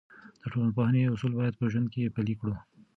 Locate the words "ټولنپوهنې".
0.51-1.01